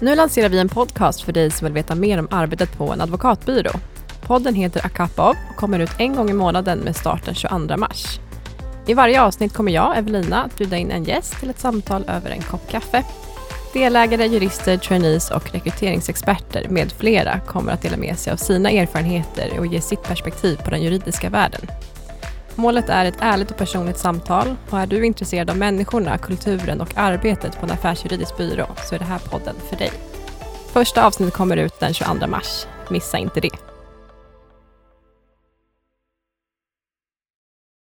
Nu 0.00 0.14
lanserar 0.14 0.48
vi 0.48 0.58
en 0.58 0.68
podcast 0.68 1.20
för 1.20 1.32
dig 1.32 1.50
som 1.50 1.64
vill 1.64 1.74
veta 1.74 1.94
mer 1.94 2.18
om 2.18 2.28
arbetet 2.30 2.78
på 2.78 2.92
en 2.92 3.00
advokatbyrå. 3.00 3.70
Podden 4.26 4.54
heter 4.54 4.90
A 5.16 5.34
och 5.50 5.56
kommer 5.56 5.78
ut 5.78 5.90
en 5.98 6.16
gång 6.16 6.30
i 6.30 6.32
månaden 6.32 6.78
med 6.78 6.96
start 6.96 7.24
den 7.24 7.34
22 7.34 7.76
mars. 7.76 8.20
I 8.86 8.94
varje 8.94 9.22
avsnitt 9.22 9.52
kommer 9.52 9.72
jag, 9.72 9.98
Evelina, 9.98 10.42
att 10.42 10.58
bjuda 10.58 10.76
in 10.76 10.90
en 10.90 11.04
gäst 11.04 11.40
till 11.40 11.50
ett 11.50 11.60
samtal 11.60 12.04
över 12.08 12.30
en 12.30 12.42
kopp 12.42 12.70
kaffe. 12.70 13.04
Delägare, 13.72 14.26
jurister, 14.26 14.76
trainees 14.76 15.30
och 15.30 15.52
rekryteringsexperter 15.52 16.66
med 16.68 16.92
flera 16.92 17.40
kommer 17.40 17.72
att 17.72 17.82
dela 17.82 17.96
med 17.96 18.18
sig 18.18 18.32
av 18.32 18.36
sina 18.36 18.70
erfarenheter 18.70 19.58
och 19.58 19.66
ge 19.66 19.80
sitt 19.80 20.02
perspektiv 20.02 20.56
på 20.56 20.70
den 20.70 20.82
juridiska 20.82 21.30
världen. 21.30 21.60
Målet 22.60 22.88
är 22.88 23.04
ett 23.04 23.18
ärligt 23.20 23.50
och 23.50 23.56
personligt 23.56 23.98
samtal 23.98 24.56
och 24.70 24.78
är 24.78 24.86
du 24.86 25.06
intresserad 25.06 25.50
av 25.50 25.56
människorna, 25.56 26.18
kulturen 26.18 26.80
och 26.80 26.92
arbetet 26.96 27.60
på 27.60 27.66
en 27.66 27.72
affärsjuridisk 27.72 28.36
byrå 28.36 28.66
så 28.88 28.94
är 28.94 28.98
det 28.98 29.04
här 29.04 29.18
podden 29.18 29.56
för 29.68 29.76
dig. 29.76 29.90
Första 30.72 31.06
avsnittet 31.06 31.34
kommer 31.34 31.56
ut 31.56 31.80
den 31.80 31.94
22 31.94 32.26
mars. 32.26 32.66
Missa 32.90 33.18
inte 33.18 33.40
det. 33.40 33.77